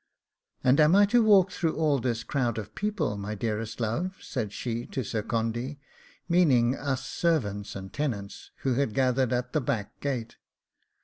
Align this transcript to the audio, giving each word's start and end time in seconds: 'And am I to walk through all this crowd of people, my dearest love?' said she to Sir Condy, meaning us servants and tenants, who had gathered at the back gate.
'And 0.63 0.79
am 0.79 0.95
I 0.95 1.05
to 1.05 1.21
walk 1.23 1.51
through 1.51 1.75
all 1.75 1.99
this 1.99 2.23
crowd 2.23 2.57
of 2.57 2.73
people, 2.73 3.17
my 3.19 3.35
dearest 3.35 3.79
love?' 3.79 4.17
said 4.19 4.51
she 4.51 4.87
to 4.87 5.03
Sir 5.03 5.21
Condy, 5.21 5.79
meaning 6.27 6.75
us 6.75 7.05
servants 7.05 7.75
and 7.75 7.93
tenants, 7.93 8.49
who 8.61 8.73
had 8.73 8.95
gathered 8.95 9.31
at 9.31 9.53
the 9.53 9.61
back 9.61 9.99
gate. 9.99 10.37